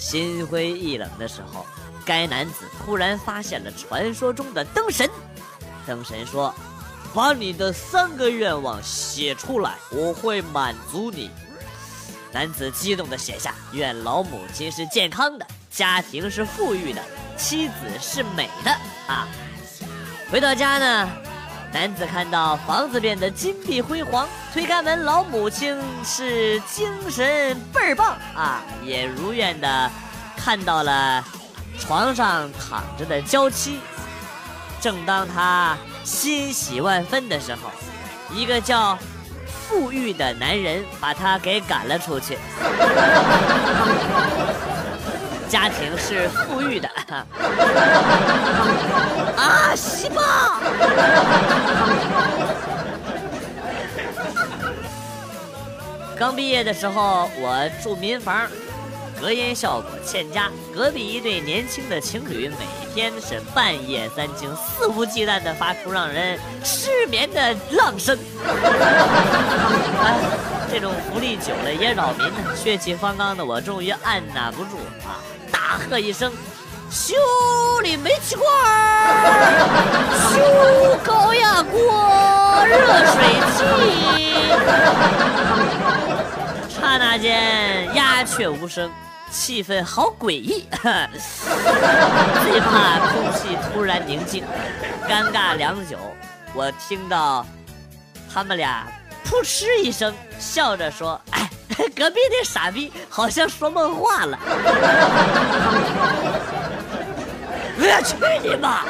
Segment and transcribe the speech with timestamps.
[0.00, 1.66] 心灰意冷的时候，
[2.06, 5.08] 该男子突然发现了传说中的灯神。
[5.86, 6.52] 灯神说
[7.14, 11.30] ：“把你的三个愿望写出来，我会满足你。”
[12.32, 17.02] 男子激动地写下：“愿老母亲是健康的，家庭是富裕的，
[17.36, 18.70] 妻子是美的。”
[19.06, 19.28] 啊，
[20.30, 21.29] 回到家呢。
[21.72, 29.90] 男子看到房子变得金碧辉煌，推开门，老母亲是精神倍儿棒啊，也如愿的
[30.36, 31.24] 看到了
[31.78, 33.78] 床上躺着的娇妻。
[34.80, 37.70] 正当他欣喜万分的时候，
[38.34, 38.98] 一个叫
[39.46, 42.36] 富裕的男人把他给赶了出去。
[45.48, 46.88] 家庭是富裕的
[49.36, 50.49] 啊，西吧！
[56.18, 58.46] 刚毕业的时候，我住民房，
[59.20, 60.50] 隔音效果欠佳。
[60.74, 68.18] 隔壁一对年轻的情侣，每天是半夜三更，肆无忌惮地发出让人失眠的浪声。
[68.44, 70.18] 哎，
[70.70, 72.54] 这种福利久了也扰民呢。
[72.54, 75.16] 血气方刚的我，终于按捺不住啊！
[75.50, 76.30] 大喝一声
[76.90, 77.14] ：“修
[77.82, 78.44] 理煤气罐
[80.34, 83.22] 修高压锅热水
[83.54, 83.58] 器。”
[86.80, 88.90] 刹那间鸦雀无声，
[89.30, 90.66] 气氛好诡异。
[92.42, 94.44] 最怕空气突然宁静，
[95.08, 95.96] 尴尬良久。
[96.52, 97.46] 我听到
[98.32, 98.84] 他们俩
[99.24, 101.48] 噗嗤一声，笑着说：“哎。”
[101.96, 104.38] 隔壁那傻逼好像说梦话了，
[107.82, 108.14] 我去
[108.46, 108.84] 你妈！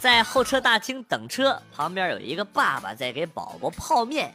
[0.00, 4.32] 在候车大厅等车，旁边有一个爸爸在给宝宝泡面，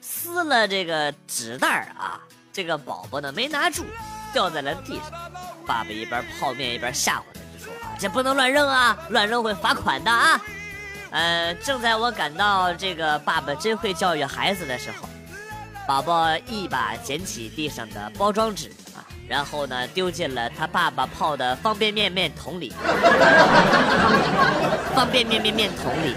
[0.00, 2.18] 撕了这个纸袋啊，
[2.52, 3.84] 这个宝宝呢没拿住，
[4.32, 5.12] 掉在了地上。
[5.66, 7.40] 爸爸一边泡面一边吓唬他。
[7.58, 8.98] 就说这不能乱扔啊！
[9.10, 10.40] 乱扔会罚款的啊！
[11.10, 15.08] 呃，正在我感到这个爸爸真会教育孩子的时候，
[15.86, 22.72] 宝宝一把捡起地上的包装纸啊，然后呢丢进了他爸爸泡的方便面面桶里。
[24.94, 26.16] 方便面面面桶里。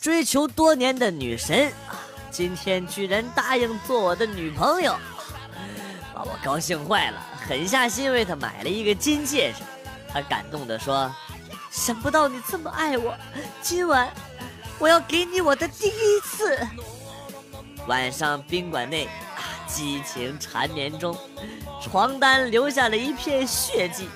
[0.00, 1.94] 追求多年的女神啊。
[2.30, 4.96] 今天居然答应做我的女朋友，
[6.14, 9.58] 把我高兴坏了，狠下心为她买了一个金戒指。
[10.08, 11.14] 她感动地说
[11.72, 13.16] ：“想不到你这么爱我，
[13.62, 14.12] 今晚
[14.78, 16.58] 我要给你我的第一次。”
[17.88, 19.06] 晚上宾馆内
[19.36, 21.16] 啊，激情缠绵中，
[21.80, 24.08] 床单留下了一片血迹。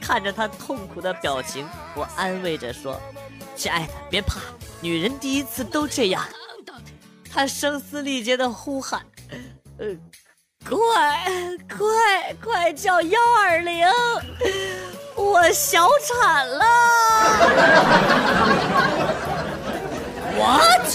[0.00, 3.00] 看着他痛苦的表情，我安慰着说
[3.54, 4.40] ：“亲爱的，别怕，
[4.80, 6.26] 女人第一次都这样。”
[7.30, 9.06] 他声嘶力竭的呼喊
[9.78, 9.96] ：“呃，
[10.68, 11.24] 快
[11.68, 13.86] 快快叫幺二零，
[15.14, 16.64] 我小产了
[20.36, 20.86] ！”What？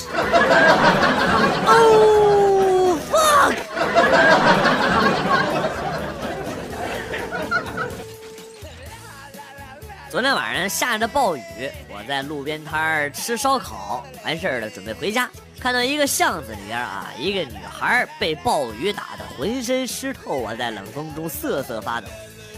[1.67, 3.55] 哦，fuck！
[10.09, 11.41] 昨天晚上下着暴雨，
[11.89, 15.29] 我在路边摊儿吃烧烤，完事儿了准备回家。
[15.59, 22.07] 看到一个巷子里边啊，一个女孩被暴雨打得浑身湿透，我在冷风中瑟瑟发抖。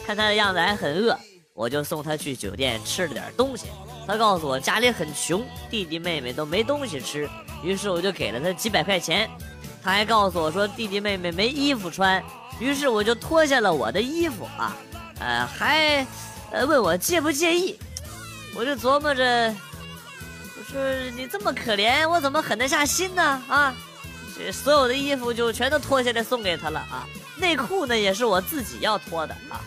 [0.05, 1.17] 看她的样子还很饿，
[1.59, 3.65] 我就送他去酒店吃了点东西。
[4.07, 7.29] 他告诉我家里很穷，弟弟妹妹都没东西吃，
[7.61, 9.29] 于是我就给了他几百块钱。
[9.83, 12.23] 他还告诉我说弟弟妹妹没衣服穿，
[12.61, 14.73] 于是我就脱下了我的衣服啊，
[15.19, 16.07] 呃，还
[16.49, 17.77] 呃问我介不介意，
[18.55, 19.53] 我就琢磨着。
[20.57, 20.81] 我说
[21.17, 23.43] 你这么可怜，我怎么狠得下心呢？
[23.49, 23.75] 啊，
[24.37, 29.59] 这所有的衣服就全都脱下来送给他了啊，内裤呢也是我自己要脱的啊，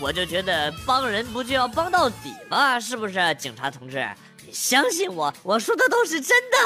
[0.00, 2.78] 我就觉得帮人不就要帮到底吗？
[2.80, 4.06] 是不是，警察同志？
[4.46, 6.58] 你相信我，我说的都是真的，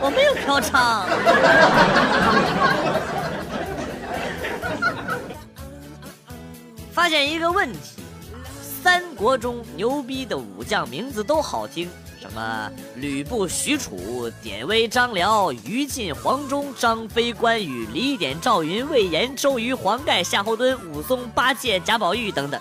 [0.00, 1.04] 我没有嫖娼。
[6.92, 8.02] 发现一个问题，
[8.82, 11.90] 三国中牛逼的武将名字都好听，
[12.20, 22.60] 什么吕布、许褚、典韦、张辽、于禁、黄忠、张飞、关羽、李典、赵云、魏延、周瑜、黄盖、夏侯惇、武松、八戒、贾宝玉等等。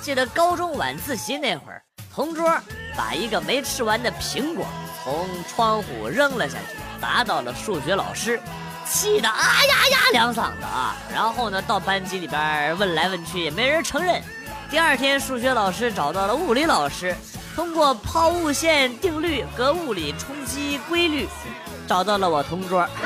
[0.00, 1.82] 记得高中晚自习那会儿，
[2.14, 2.50] 同桌
[2.96, 4.64] 把一个没吃完的苹果
[5.02, 8.40] 从窗户扔了下去，砸到了数学老师，
[8.84, 10.96] 气得啊呀呀两嗓子啊！
[11.12, 14.22] 然后呢，到班级里边问来问去，也没人承认。
[14.70, 17.14] 第二天，数学老师找到了物理老师，
[17.54, 21.28] 通过抛物线定律和物理冲击规律，
[21.86, 22.86] 找到了我同桌。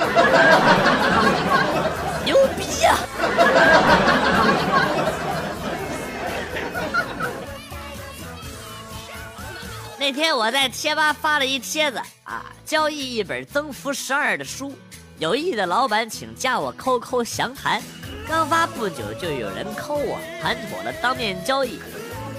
[2.25, 2.97] 牛逼呀！
[9.99, 14.73] 那天我在贴吧发了一帖子啊，交易一本增幅十二的书，
[15.19, 17.83] 有意的老板请加我 QQ 详谈。
[18.29, 21.81] 刚发不久就有人扣我，谈妥了当面交易。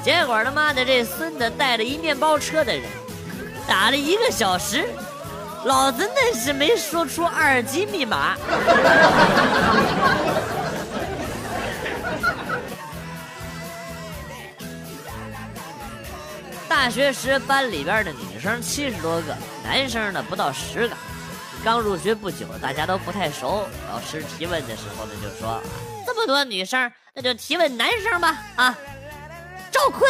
[0.01, 2.83] 结果他妈的这孙子带着一面包车的人，
[3.67, 4.87] 打了一个小时，
[5.65, 8.37] 老子那是没说出二级密码。
[16.69, 19.35] 大学时班里边的女生七十多个，
[19.65, 20.95] 男生呢不到十个。
[21.63, 23.67] 刚入学不久，大家都不太熟。
[23.91, 25.61] 老师提问的时候呢，就说
[26.07, 28.77] ：“这么多女生，那就提问男生吧。”啊，
[29.69, 30.09] 赵坤，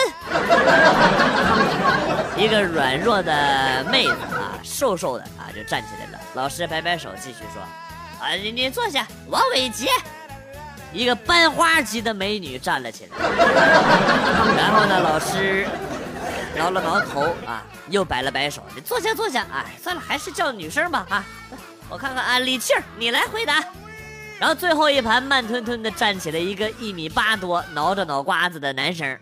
[2.37, 6.19] 一个软弱的妹子啊，瘦瘦的啊，就站起来了。
[6.35, 7.61] 老师摆摆手，继续说
[8.21, 9.87] ：“啊，你你坐下。”王伟杰，
[10.93, 13.17] 一个班花级的美女站了起来。
[14.55, 15.67] 然后呢，老师。
[16.57, 19.45] 挠了挠头啊，又摆了摆手，你坐下坐下。
[19.51, 21.23] 哎，算了，还是叫女生吧啊。
[21.89, 23.63] 我看看啊，李庆，你来回答。
[24.39, 29.17] 然后最后一盘慢吞吞的站起来一个一米八多、挠着脑瓜子的男生，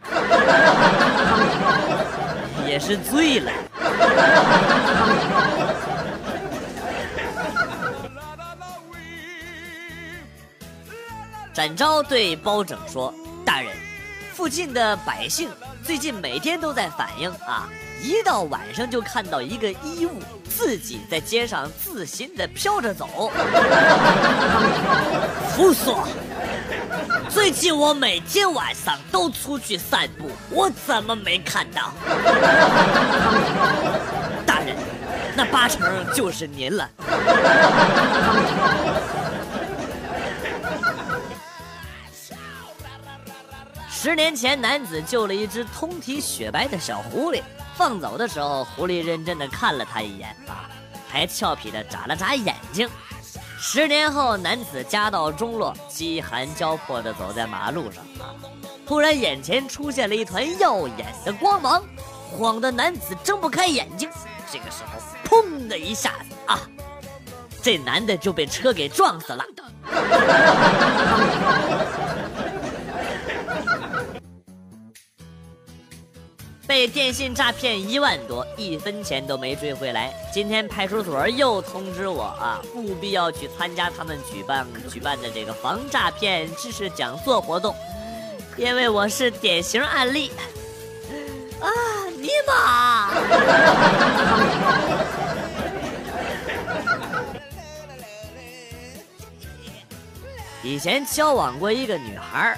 [2.68, 3.52] 也是醉了。
[11.54, 13.12] 展昭对包拯说
[13.44, 13.76] ：“大人，
[14.34, 15.50] 附近的百姓。”
[15.88, 17.70] 最近每天都在反映啊，
[18.02, 23.08] 一到晚上就看到一个衣物自己在街上自行的飘着走。
[25.56, 26.06] 胡说！
[27.30, 31.94] 最近我每天晚上都出去散步，我怎么没看到？
[34.46, 34.76] 大人，
[35.38, 36.90] 那八成就是您了。
[44.08, 47.44] 十年前，男子救了一只通体雪白的小狐狸，
[47.76, 50.64] 放走的时候，狐狸认真的看了他一眼，啊，
[51.10, 52.90] 还俏皮的眨了眨眼睛。
[53.60, 58.32] 十年后，男子家道中落，饥寒交迫的走在马路上，啊，
[58.88, 61.84] 突然眼前出现了一团耀眼的光芒，
[62.32, 64.10] 晃得男子睁不开眼睛。
[64.50, 66.62] 这个时候，砰的一下子，啊，
[67.62, 69.44] 这男的就被车给撞死了。
[76.78, 80.14] 被电信诈骗一万多，一分钱都没追回来。
[80.32, 87.76] 今天派出所又通知我啊，务必要去参加他们举办举办的这个防诈骗知识讲座活动，
[88.58, 90.32] 因为我是典型案例。
[91.60, 91.66] 啊，
[92.16, 93.10] 尼玛！
[100.62, 102.56] 以前交往过一个女孩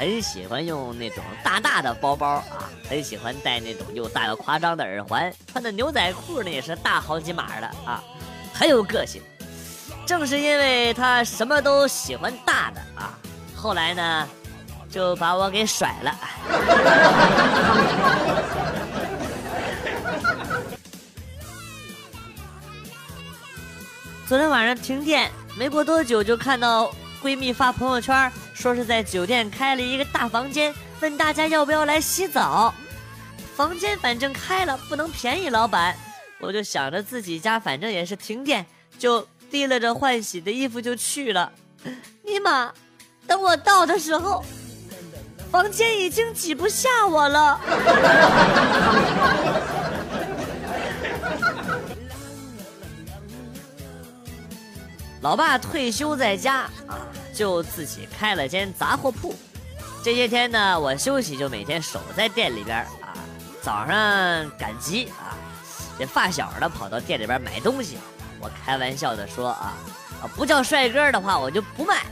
[0.00, 8.02] 很喜欢用那种大大的包包啊，很喜欢戴那种又大又夸张的耳环，穿的牛仔裤呢也是大好几码的啊，
[8.50, 9.20] 很有个性。
[10.06, 13.12] 正是因为他什么都喜欢大的啊，
[13.54, 14.26] 后来呢
[14.88, 16.18] 就把我给甩了。
[24.26, 26.90] 昨天晚上停电，没过多久就看到。
[27.22, 32.74] 闺蜜发朋友圈说是在酒店开了一个大房间，问大家要不要来洗澡。
[33.56, 35.96] 房间反正开了，不能便宜老板。
[36.38, 38.66] 我就想着自己家反正也是停电，
[38.98, 41.50] 就提了着换洗的衣服就去了。
[42.22, 42.70] 尼玛，
[43.26, 44.44] 等我到的时候，
[45.50, 47.58] 房间已经挤不下我了。
[55.22, 57.08] 老爸退休在家啊，
[57.40, 59.34] 就自己开了间杂货铺。
[60.04, 63.16] 这些天呢，我休息就每天守在店里边啊。
[63.62, 63.96] 早上
[64.58, 65.32] 赶集啊，
[65.98, 67.96] 这发小呢跑到店里边买东西，
[68.40, 69.72] 我开玩笑的说啊，
[70.20, 72.02] 啊不叫帅哥的话我就不卖。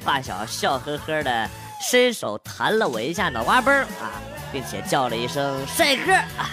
[0.00, 1.48] 发小笑呵呵的
[1.80, 4.18] 伸手弹了我一下脑瓜崩啊，
[4.50, 6.50] 并且叫了一声帅哥啊。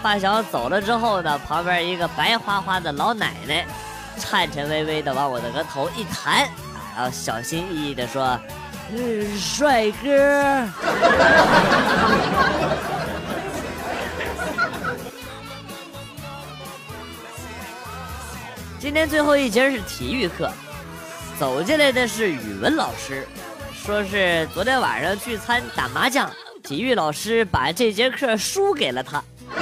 [0.00, 3.66] 发小走了之后呢，旁边一个白花花的老奶奶，
[4.16, 6.48] 颤颤巍巍的往我的额头一弹，
[6.96, 8.40] 然后小心翼翼的说
[8.90, 10.66] ：“嗯，帅哥。”
[18.80, 20.50] 今天最后一节是体育课，
[21.38, 23.28] 走进来的是语文老师，
[23.74, 26.30] 说是昨天晚上聚餐打麻将，
[26.62, 29.22] 体育老师把这节课输给了他。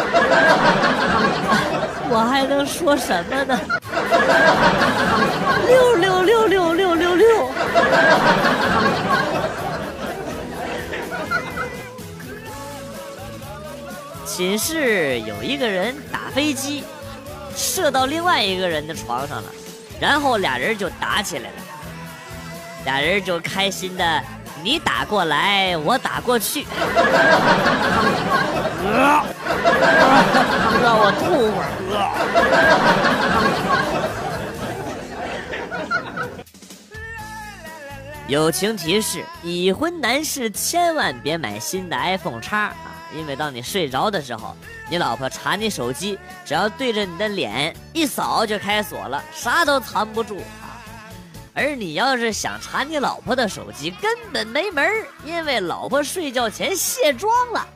[2.10, 3.58] 我还能说什么呢？
[5.66, 6.83] 六六六六六六六。
[14.26, 16.82] 寝室有一个人打飞机。
[17.56, 19.48] 射到另外一个人的床上了，
[20.00, 21.56] 然后俩人就打起来了。
[22.84, 24.20] 俩人就开心的，
[24.60, 26.66] 你打过来，我打过去。
[30.82, 31.70] 让我吐会儿。
[38.26, 42.74] 友情提示：已婚男士千万别买新的 iPhone 叉啊，
[43.14, 44.56] 因为当你睡着的时候。
[44.90, 50.76] 你老婆查你手机，只要对着你的脸一扫就开锁了，啥都藏不住啊。
[51.54, 54.86] 而你要是想查你老婆的手机，根本没门
[55.24, 57.66] 因为老婆睡觉前卸妆了。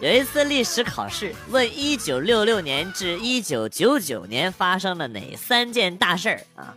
[0.00, 6.74] 有一次历史考试问一九六六年至一九九九年发生了哪三件大事儿啊？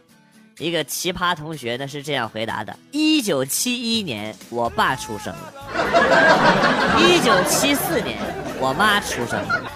[0.58, 5.54] 一个奇葩同学呢是这样回答的：一九七一年，我爸出生了；
[7.00, 8.18] 一九七四年，
[8.60, 9.72] 我妈出生了；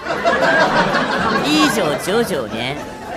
[1.46, 2.76] 一九九九年，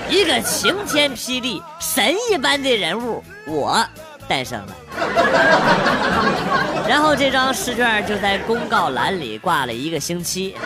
[0.09, 3.85] 一个晴天霹雳、神一般的人物我
[4.29, 4.77] 诞生了。
[6.89, 10.57] 然后这张试卷就在公告栏里挂了一个星期。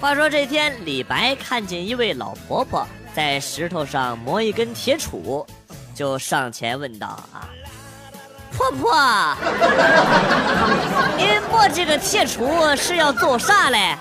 [0.00, 5.44] 话说这天，李白看见一位老婆婆在石头上磨一根铁杵，
[5.94, 7.44] 就上前问道：“啊，
[8.50, 8.90] 婆婆，
[11.18, 13.94] 您磨这个铁杵是要做啥嘞？”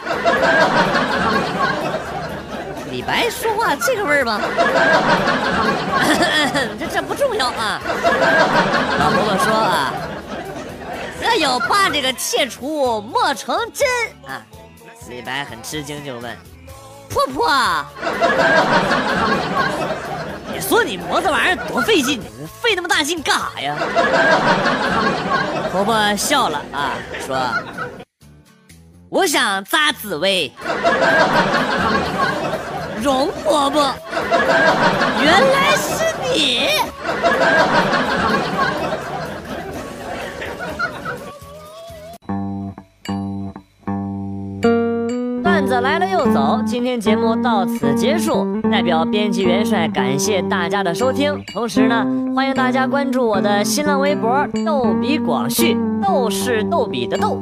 [2.91, 4.41] 李白说话这个味儿吗？
[6.79, 7.79] 这这不重要啊。
[8.99, 9.93] 老婆婆说：“啊，
[11.21, 13.87] 我要把这个切除磨成针
[14.27, 14.41] 啊。”
[15.09, 16.35] 李白很吃惊，就问
[17.09, 17.85] ：“婆婆，
[20.53, 22.25] 你说你磨这玩意儿多费劲，你
[22.61, 23.75] 费那么大劲干啥呀？”
[25.71, 26.93] 婆婆笑了啊，
[27.25, 27.37] 说
[29.09, 30.51] ：“我想扎紫薇。”
[33.01, 33.93] 容婆婆，
[35.21, 36.03] 原来是
[36.33, 36.67] 你。
[45.41, 48.45] 段子来了又走，今天节目到此结束。
[48.69, 57.41] 代表编辑元帅感谢大家的收听，同时呢，欢迎大家关注我的新浪微博“逗比广旭”，逗是逗比的逗，